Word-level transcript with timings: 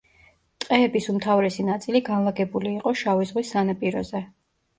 ტყეების 0.63 1.09
უმთავრესი 1.13 1.65
ნაწილი 1.67 2.01
განლაგებული 2.07 2.73
იყო 2.79 2.95
შავი 3.03 3.29
ზღვის 3.35 3.53
სანაპიროზე. 3.55 4.25